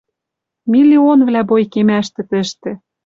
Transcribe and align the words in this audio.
Миллионвлӓ 0.71 1.41
бой 1.49 1.63
кемӓштӹ 1.73 2.21
тӹштӹ 2.29 2.71